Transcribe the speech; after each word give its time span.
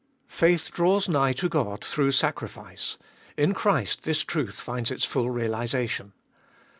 Faith 0.25 0.71
draws 0.71 1.07
nigh 1.07 1.31
to 1.31 1.47
God 1.47 1.85
through 1.85 2.11
sacrifice; 2.11 2.97
in 3.37 3.53
Christ 3.53 4.01
this 4.01 4.21
truth 4.23 4.55
finds 4.59 4.89
its 4.89 5.05
full 5.05 5.29
realisation. 5.29 6.13